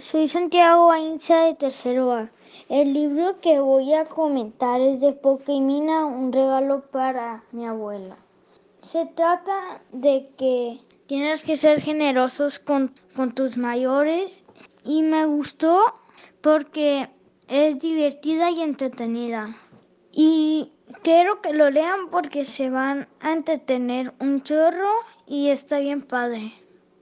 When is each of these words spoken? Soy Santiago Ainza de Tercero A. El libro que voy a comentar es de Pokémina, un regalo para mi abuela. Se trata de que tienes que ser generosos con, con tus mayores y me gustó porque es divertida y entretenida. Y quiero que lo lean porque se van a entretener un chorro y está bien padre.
Soy 0.00 0.26
Santiago 0.26 0.90
Ainza 0.90 1.44
de 1.44 1.54
Tercero 1.54 2.12
A. 2.12 2.30
El 2.70 2.94
libro 2.94 3.40
que 3.40 3.60
voy 3.60 3.92
a 3.92 4.06
comentar 4.06 4.80
es 4.80 5.00
de 5.00 5.12
Pokémina, 5.12 6.06
un 6.06 6.32
regalo 6.32 6.80
para 6.90 7.44
mi 7.52 7.66
abuela. 7.66 8.16
Se 8.80 9.04
trata 9.04 9.82
de 9.92 10.30
que 10.38 10.80
tienes 11.06 11.44
que 11.44 11.56
ser 11.56 11.82
generosos 11.82 12.58
con, 12.58 12.94
con 13.14 13.34
tus 13.34 13.58
mayores 13.58 14.44
y 14.82 15.02
me 15.02 15.26
gustó 15.26 15.94
porque 16.40 17.10
es 17.48 17.78
divertida 17.78 18.50
y 18.50 18.62
entretenida. 18.62 19.56
Y 20.10 20.72
quiero 21.02 21.42
que 21.42 21.52
lo 21.52 21.70
lean 21.70 22.08
porque 22.10 22.46
se 22.46 22.70
van 22.70 23.08
a 23.20 23.32
entretener 23.32 24.14
un 24.20 24.42
chorro 24.42 24.90
y 25.26 25.50
está 25.50 25.80
bien 25.80 26.00
padre. 26.00 26.54